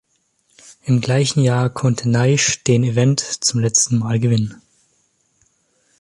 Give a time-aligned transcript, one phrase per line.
[0.85, 4.59] Im gleichen Jahr konnte Naish den Event zum letzten Mal gewinnen.